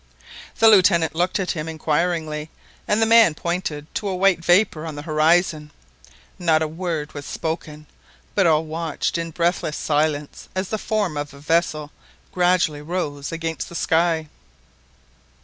The 0.57 0.67
Lieutenant 0.67 1.13
looked 1.13 1.39
at 1.39 1.51
him 1.51 1.69
inquiringly, 1.69 2.49
and 2.87 2.99
the 2.99 3.05
man 3.05 3.35
pointed 3.35 3.85
to 3.93 4.07
a 4.09 4.15
white 4.15 4.43
vapour 4.43 4.83
on 4.87 4.95
the 4.95 5.03
horizon. 5.03 5.69
Not 6.39 6.63
a 6.63 6.67
word 6.67 7.13
was 7.13 7.23
spoken, 7.23 7.85
but 8.33 8.47
all 8.47 8.65
watched 8.65 9.19
in 9.19 9.29
breathless 9.29 9.77
silence 9.77 10.49
as 10.55 10.69
the 10.69 10.79
form 10.79 11.17
of 11.17 11.35
a 11.35 11.39
vessel 11.39 11.91
gradually 12.31 12.81
rose 12.81 13.31
against 13.31 13.69
the 13.69 13.75
sky. 13.75 14.27